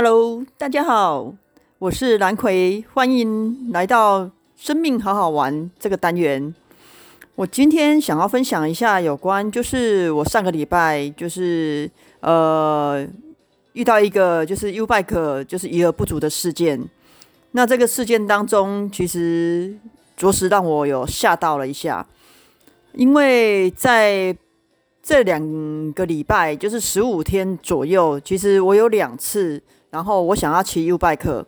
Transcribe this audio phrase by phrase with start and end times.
[0.00, 1.34] Hello，大家好，
[1.80, 6.54] 我是蓝葵，欢迎来到生命好好玩这个单元。
[7.34, 11.90] 我今天想要分享一下有关，就是我上个礼拜就是
[12.20, 13.04] 呃
[13.72, 16.80] 遇到一个就是 U bike 就是余额不足的事件。
[17.50, 19.76] 那这个事件当中，其实
[20.16, 22.06] 着实让我有吓到了一下，
[22.92, 24.36] 因为在
[25.02, 29.60] 这两个礼拜，就是十五天左右，其实我有两次，
[29.90, 31.44] 然后我想要骑 U bike，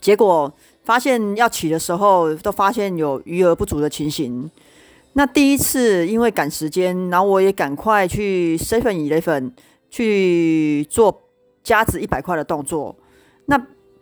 [0.00, 0.52] 结果
[0.84, 4.50] 发现要骑的时候，都发现有余额不足的情形。
[5.14, 9.52] 那第一次因为赶时间，然后我也赶快去 Seven Eleven
[9.90, 11.22] 去做
[11.64, 12.94] 加值一百块的动作。
[13.46, 13.60] 那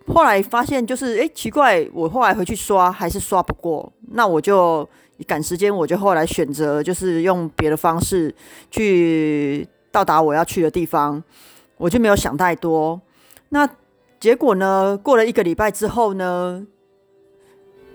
[0.08, 3.92] 后来发现就是，哎，奇怪，我后来回去刷还是刷不过。
[4.12, 4.86] 那我就
[5.26, 8.34] 赶时间，我就后来选择就是用别的方式
[8.70, 11.22] 去到达我要去的地方，
[11.78, 13.00] 我就没有想太多。
[13.56, 13.68] 那
[14.20, 14.98] 结果呢？
[15.02, 16.66] 过了一个礼拜之后呢，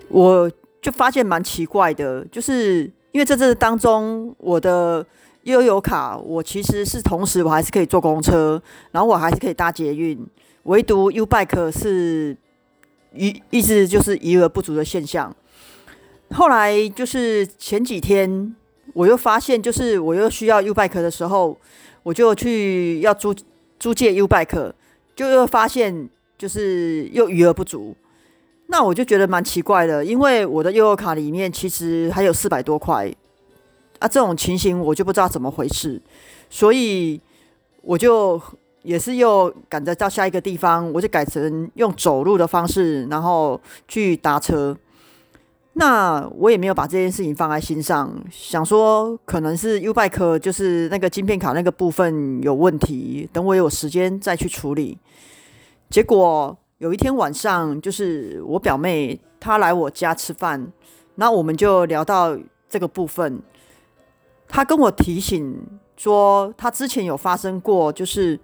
[0.08, 2.90] 我就发现蛮奇怪的，就是。
[3.12, 5.04] 因为在这当中，我的
[5.42, 10.18] 悠游卡，我其实是同时我还是可以坐公车，然后我还是可以搭捷运，
[10.62, 12.34] 唯独 U Bike 是
[13.14, 15.36] 一一直就是余额不足的现象。
[16.30, 18.56] 后来就是前几天，
[18.94, 21.58] 我又发现，就是我又需要 U Bike 的时候，
[22.02, 23.34] 我就去要租
[23.78, 24.72] 租借 U Bike，
[25.14, 27.94] 就又发现就是又余额不足。
[28.66, 33.12] 那我就觉得蛮奇怪的，因为我的悠游卡里面其实还有四百多块
[33.98, 36.00] 啊，这种情形我就不知道怎么回事，
[36.48, 37.20] 所以
[37.82, 38.40] 我就
[38.82, 44.76] 也是又赶着到下一个地方，我就改成用走路的方式，然后去搭车。
[45.74, 54.98] 那我也没有把这件事情放在心上，想说可能是 U Bike 就是那个晶片卡那个部分有问题，等我有时间再去处理。
[55.88, 56.56] 结果。
[56.78, 60.72] 有一天晚上，就是我表妹她来我家吃饭，
[61.14, 62.36] 那我们就聊到
[62.68, 63.40] 这个部分。
[64.48, 65.64] 她跟我提醒
[65.96, 68.36] 说，她之前有发生过，就是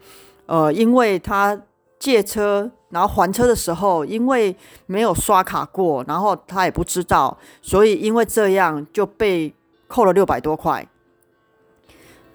[0.47, 1.61] 呃，因为她
[1.99, 4.55] 借车然后还车的时候，因为
[4.87, 9.55] 没有刷卡过，然后他也不知道，所以因为这样就被
[9.87, 10.87] 扣了六百多块。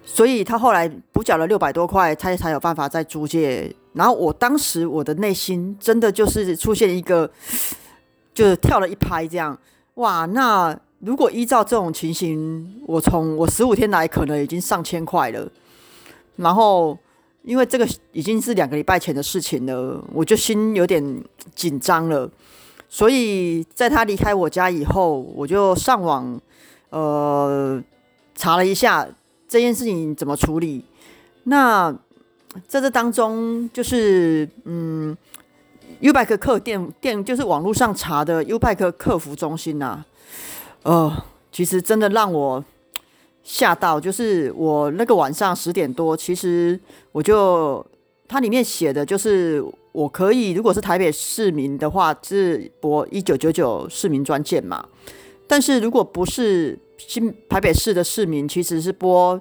[0.06, 3.74] 所以他后来补缴了六百多块，他才有办法再租借。
[3.94, 7.30] 然后我当时我的内心真的就是出现一个，
[8.34, 9.58] 就是跳了一拍，这样
[9.94, 10.26] 哇！
[10.26, 15.48] 那如果依照这种情形，我从我十五天来可能已经上千块了。
[16.36, 16.98] 然后
[17.44, 21.22] 因为这个已经是两个礼拜前的事情了，我就心有点
[21.54, 22.28] 紧张了。
[22.88, 26.40] 所以在他离开我家以后，我就上网
[26.90, 27.82] 呃
[28.34, 29.06] 查了一下。
[29.46, 30.84] 这件事情怎么处理？
[31.44, 31.94] 那
[32.66, 35.16] 在这当中，就是嗯
[36.00, 40.02] ，Ubike 客店店就是网络上查的 Ubike 客服中心呐，
[40.82, 42.64] 呃，其实真的让我
[43.44, 44.00] 吓到。
[44.00, 46.78] 就是我那个晚上十点多，其实
[47.12, 47.86] 我就
[48.26, 54.84] 它里面写的就是我可以，如果是台北市民的话，是拨一九九九市民专线嘛。
[55.46, 59.40] 但是如果不是新台北市的市民，其实是拨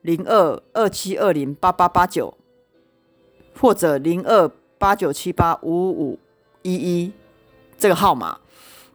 [0.00, 2.34] 零二二七二零八八八九，
[3.60, 6.18] 或者零二八九七八五五
[6.62, 7.12] 一一
[7.78, 8.38] 这个号码。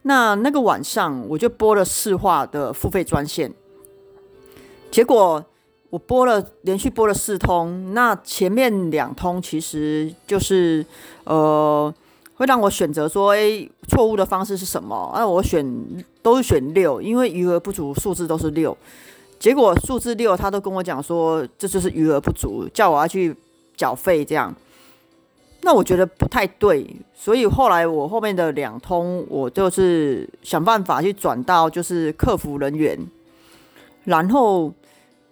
[0.02, 3.52] 那那个晚上我就拨了市话的付费专线，
[4.90, 5.44] 结果
[5.90, 10.84] 我拨了连续拨了四通，那前面两通其实就是
[11.24, 11.94] 呃。
[12.38, 15.12] 会让我选择说，哎，错误的方式是什么？
[15.16, 15.66] 那我选
[16.22, 18.78] 都是选六，因为余额不足，数字都是六。
[19.40, 23.34] 结果数字六，他都跟我讲说，这就是余额不足，叫我要去
[23.76, 24.54] 缴费这样。
[25.62, 32.96] 那我觉得不太对，所以后来我后面的两通，我就是想办法去转到就是客服人员，
[34.04, 34.72] 然后，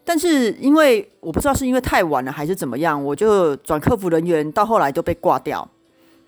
[0.07, 5.69] 但是因为我不知道是因为太晚了还是怎么样，我就转客服人员，到后来都被挂掉。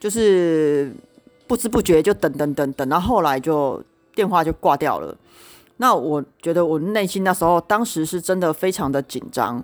[0.01, 0.93] 就是
[1.49, 3.83] 不知不觉就等等等等，到后来就
[4.15, 5.17] 电话就挂掉了。
[5.79, 9.61] 那我觉得我内心那时候当时是真的非常的紧张。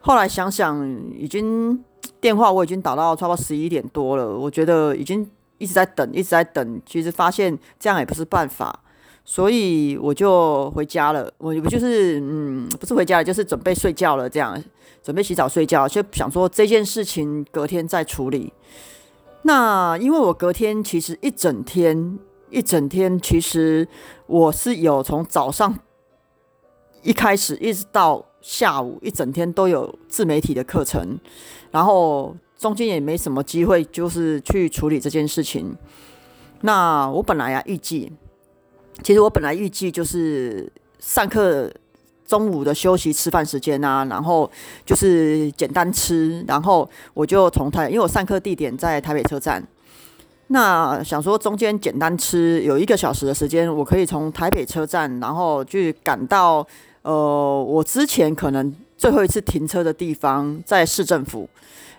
[0.00, 0.86] 后来想想，
[1.18, 1.82] 已经
[2.20, 6.80] 电话我已经打到差不多十一点多了，我觉得已经一直在等，一直在等。
[6.86, 8.80] 其实发现这样也不是办法，
[9.24, 11.32] 所以我就回家了。
[11.38, 14.62] 我不就是嗯，不是回家了，就是准备睡觉了，这样
[15.02, 18.52] 准备洗澡睡觉，就想说这件事情隔天再处理。
[19.42, 22.18] 那因为我隔天其实一整天
[22.50, 23.86] 一整天，其实
[24.26, 25.78] 我是有从早上
[27.02, 31.18] 一开始一直到下午一整天都有自媒体的课程，
[31.70, 35.76] 然后中间也没什么机会，就是去处理这件事情。
[36.62, 38.10] 那我本来啊预计，
[39.02, 41.70] 其实我本来预计就是上课
[42.26, 44.50] 中午的休息吃饭时间啊，然后
[44.86, 49.62] 就是简单吃，然后我就从台，因为我上课地点在台北车站，
[50.46, 56.66] 那想说中间简单吃有一个小时的时间，我可以从台北车站，然后去赶到
[57.02, 61.46] 呃我之前可能最后一次停车的地方，在市政府，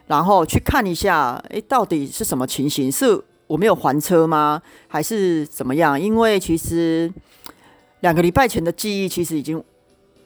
[0.08, 2.92] 然后去看一下，诶，到底是什么情形？
[2.92, 4.62] 是我没有还车吗？
[4.88, 6.00] 还是怎么样？
[6.00, 7.12] 因为其实
[8.00, 9.64] 两个礼拜前的记忆其实已经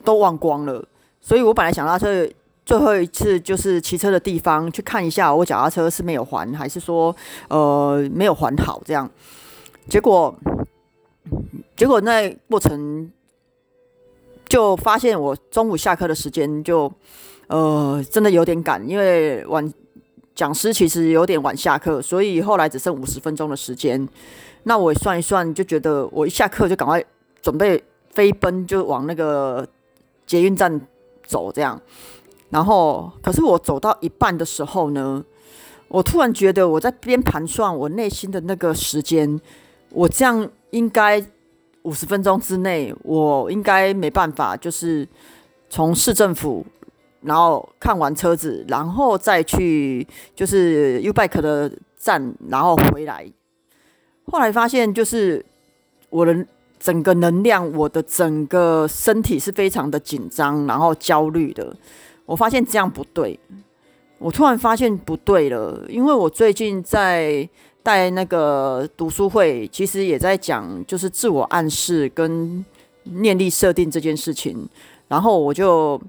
[0.05, 0.81] 都忘光了，
[1.19, 2.31] 所以我本来想到这
[2.65, 7.13] 最后一次就是骑车的地方去看一下，我脚踏车是没有还，还是说
[7.49, 9.09] 呃没有还好这样？
[9.89, 10.33] 结果
[11.75, 13.11] 结果那过程
[14.47, 16.89] 就发现我中午下课的时间就
[17.47, 19.73] 呃真的有点赶，因为晚。
[20.35, 24.07] 讲师其实有点晚下课，所以后来只剩五十分钟的时间。
[24.63, 27.03] 那我算一算，就觉得我一下课就赶快
[27.41, 29.67] 准备飞奔，就往那个
[30.25, 30.79] 捷运站
[31.25, 31.51] 走。
[31.51, 31.81] 这样，
[32.49, 35.23] 然后可是我走到一半的时候呢，
[35.87, 39.39] 我突然觉得我在边盘算我内心的那个时间，
[39.91, 41.25] 我这样应该
[41.81, 45.07] 五十分钟之内，我应该没办法，就是
[45.69, 46.65] 从市政府。
[47.21, 53.29] 然后看完车子，然后再去就是 U bike 的站，然后回来。
[54.31, 55.45] 后来发现，就是
[56.09, 56.45] 我的
[56.79, 61.75] 整个能量，我的整个身体是非常的紧张，然后焦虑的。
[62.25, 63.37] 我发现这样不对，
[64.17, 67.47] 我突然发现不对了，因为我最近在
[67.83, 72.63] 带那个读书会，其实也在讲就是自我暗示跟
[73.03, 74.69] 念力设定这件事情，
[75.09, 76.01] 然后我就。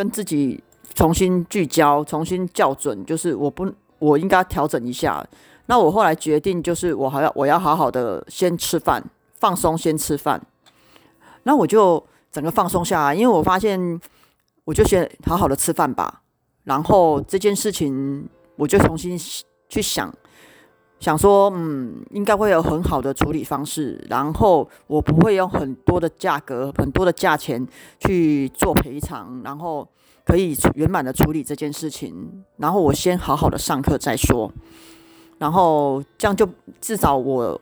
[0.00, 0.58] 跟自己
[0.94, 5.22] 重新聚焦，重新校准，就是我不，我应该调整一下。
[5.66, 9.04] 那我后来决定，就是我还要，我要好好的先吃饭，
[9.34, 10.40] 放松，先吃饭。
[11.42, 12.02] 那我就
[12.32, 14.00] 整个放松下来，因为我发现，
[14.64, 16.22] 我就先好好的吃饭吧。
[16.64, 18.26] 然后这件事情，
[18.56, 19.18] 我就重新
[19.68, 20.10] 去想。
[21.00, 27.66] 想说，嗯，应该会有很好的处理方式，然后我不会用很多的价格、很多的价钱
[27.98, 29.88] 去做赔偿，然后
[30.26, 32.44] 可以圆满的处理这件事情。
[32.58, 34.52] 然后我先好好的上课再说，
[35.38, 36.46] 然后这样就
[36.82, 37.58] 至少我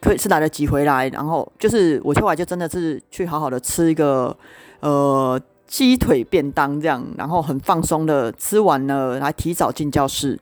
[0.00, 1.08] 可以是来得及回来。
[1.10, 4.36] 然后就是我后来就真的是去好好的吃一个
[4.80, 10.36] 呃鸡腿便当，这样，然后很放松的吃完了，来提早进教室。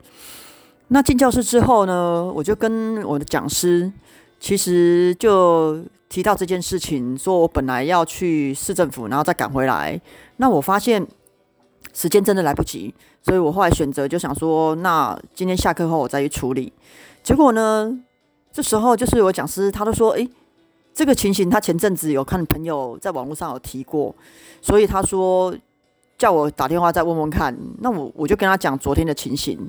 [0.91, 3.93] 那进教室之后呢，我就跟我的讲师，
[4.41, 10.01] 其实就提到这件事情，说我本来要去市政府，然后再赶回来。
[10.39, 11.07] 那我发现
[11.93, 16.73] 时间真的来不及，所以我后来选择就想说，那今天下课后我再去处理。
[17.23, 18.01] 结果呢，
[18.51, 20.27] 这时候就是我讲师，他都说，诶，
[20.95, 24.15] 这个情形他前阵子有看朋友在网络上有提过，
[24.63, 25.55] 所以他说
[26.17, 27.55] 叫我打电话再问问看。
[27.81, 29.69] 那我我就跟他讲昨天的情形。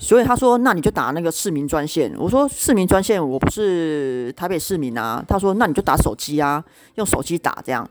[0.00, 6.64] 所以他说：“那你就打那个市民专线。”我说：“市民专线，我不是台北市民啊。”他说：“那你就打手机啊，
[6.94, 7.88] 用手机打这样。”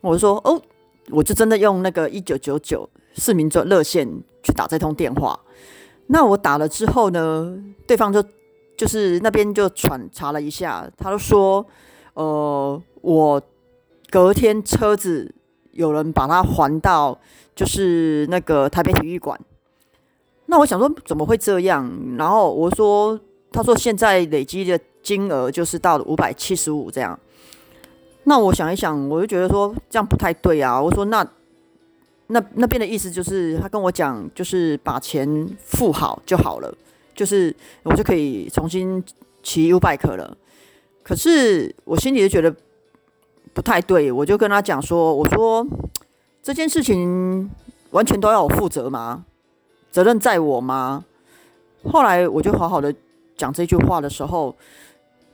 [0.00, 0.58] 我就说：“哦，
[1.10, 4.08] 我就真的用那个一九九九市民专热线
[4.42, 5.38] 去打这通电话。”
[6.08, 7.54] 那我打了之后呢，
[7.86, 8.24] 对方就
[8.74, 11.64] 就是那边就传查了一下，他就说
[12.14, 13.42] ：“呃，我
[14.08, 15.34] 隔天车子
[15.72, 17.20] 有人把它还到，
[17.54, 19.38] 就是那个台北体育馆。”
[20.50, 21.88] 那我想说怎么会这样？
[22.18, 23.18] 然后我说，
[23.52, 27.16] 他说现在累积的金额就是到五百七十五这样。
[28.24, 30.82] 那我想一想，我就觉得说这样不太对啊。
[30.82, 31.24] 我说那
[32.26, 36.74] 那那边的意思就是他跟我讲，就是把钱付好就好了，
[37.14, 37.54] 就是
[37.84, 39.02] 我就可以重新
[39.44, 40.36] 骑 U bike 了。
[41.04, 42.52] 可是我心里就觉得
[43.54, 45.64] 不太对，我就跟他讲说，我说
[46.42, 47.48] 这件事情
[47.92, 49.26] 完全都要我负责吗？
[49.90, 51.04] 责任在我吗？
[51.90, 52.94] 后来我就好好的
[53.36, 54.54] 讲这句话的时候，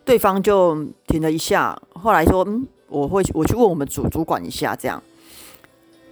[0.05, 1.77] 对方就停了一下。
[1.95, 5.03] 后来说：“嗯，我会我去问我们主主管一下。”这样，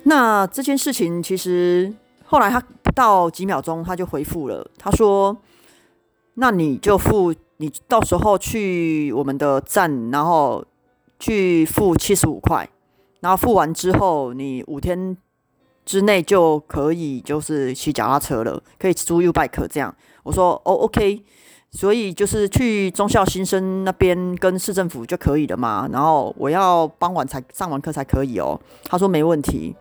[0.03, 5.37] 那这件事情其实后来他不到几秒钟他就回复了，他说
[6.35, 10.65] ：“那你就付，你到时候去我们的站，然后
[11.21, 12.69] 去付七十五块，
[13.21, 15.17] 然后付完之后，你五天。”
[15.85, 19.95] 之内就可以，就是骑脚踏车了，可以租 U bike 这样。
[20.23, 21.23] 我说哦，OK，
[21.71, 25.89] 所以就是去中校新生那边跟市政府就可以了嘛。
[25.93, 28.59] 然后我要傍晚才上完课才可以哦。
[28.85, 29.75] 他说没问题。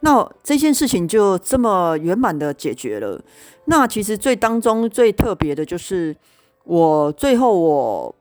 [0.00, 3.20] 那这件事情就这么圆满的解决了。
[3.64, 6.16] 那其实最当中最特别的就是
[6.64, 8.14] 我最后我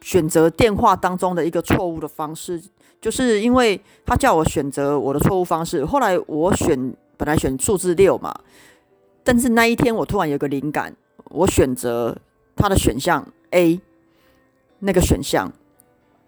[0.00, 2.62] 选择电话当中的一个错误的方式，
[3.00, 5.84] 就是因为他叫我选择我的错误方式。
[5.84, 8.34] 后来我选本来选数字六嘛，
[9.22, 10.94] 但是那一天我突然有个灵感，
[11.30, 12.16] 我选择
[12.56, 13.80] 他的选项 A
[14.80, 15.52] 那个选项，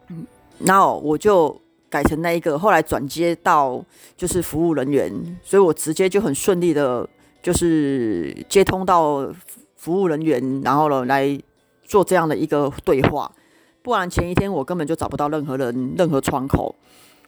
[0.09, 0.27] 嗯，
[0.59, 1.61] 然后我就。
[1.91, 3.85] 改成那一个，后来转接到
[4.17, 5.13] 就是服务人员，
[5.43, 7.05] 所以我直接就很顺利的，
[7.43, 9.29] 就是接通到
[9.75, 11.37] 服务人员，然后呢来
[11.83, 13.29] 做这样的一个对话。
[13.83, 16.75] 不然前一天我根本就找不到任何人、任何窗口。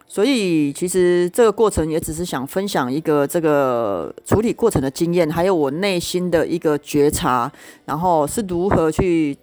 [0.06, 7.50] 所以其实这个过程也只是想分享一个这个处理过程的经验，还有我内心的一个觉察，
[7.84, 9.36] 然后是如何去。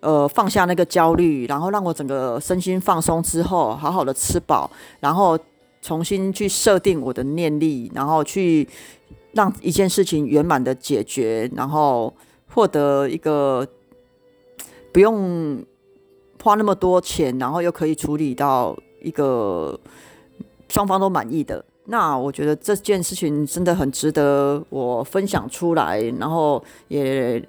[0.00, 5.36] 呃，放下那个焦虑，然后让我整个身心放松之后，好好的吃饱，然后
[5.82, 8.68] 重新去设定我的念力，然后去
[9.32, 12.14] 让一件事情圆满的解决，然后
[12.50, 13.66] 获得一个
[14.92, 15.64] 不用
[16.46, 19.76] 花那么多钱，然后又可以处理到一个
[20.68, 21.64] 双方都满意的。
[21.86, 27.44] 那我觉得这件事情真的很值得我分享出来，然后也。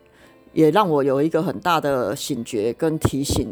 [0.53, 3.47] 也让我有一个很大的醒觉跟提醒。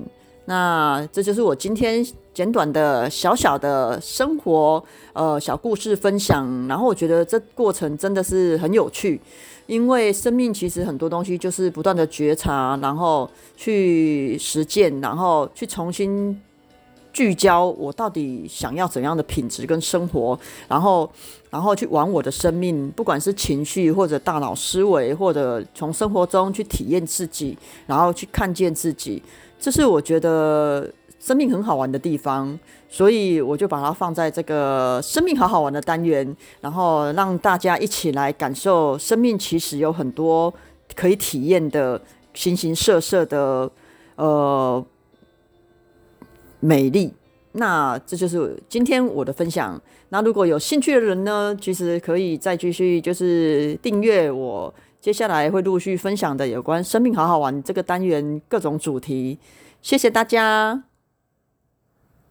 [0.46, 4.84] 那这就是我今天简短的小小的生活
[5.14, 6.68] 呃小故事分享。
[6.68, 9.20] 然后我觉得这过程真的是很有趣，
[9.68, 16.42] 因为生命其实很多东西就是不断的觉察，然后去实践，然后去重新。
[17.16, 20.38] 聚焦我到底想要怎样的品质跟生活，
[20.68, 21.10] 然后，
[21.50, 29.24] 然后去玩我的生命，不管是情绪或者大脑思维，或者从生活中去体验自己，然后去看见自己，
[29.60, 32.58] 这是我觉得生命很好玩的地方，
[32.90, 40.54] 所以我就把它放在这个生命好好玩的单元，然后让大家一起来感受生命，其实有很多
[40.96, 42.02] 可以体验的
[42.34, 43.72] 形形色色的，
[44.16, 44.86] 呃。
[46.62, 47.14] 美丽，
[47.52, 49.80] 那这就是今天我的分享。
[50.10, 54.74] 那如果有兴趣的人呢，其实可以再继续就是订阅我
[55.06, 59.38] 接下来会陆续分享的有关生命好好玩这个单元各种主题。
[59.80, 60.95] 谢谢大家。